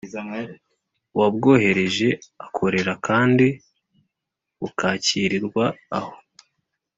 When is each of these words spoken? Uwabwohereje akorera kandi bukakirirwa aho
Uwabwohereje 1.15 2.07
akorera 2.45 2.93
kandi 3.07 3.47
bukakirirwa 4.59 5.65
aho 5.97 6.13